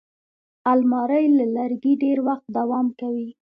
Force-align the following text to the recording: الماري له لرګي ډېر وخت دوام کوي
الماري 0.71 1.23
له 1.37 1.45
لرګي 1.55 1.93
ډېر 2.03 2.17
وخت 2.27 2.45
دوام 2.57 2.87
کوي 2.99 3.29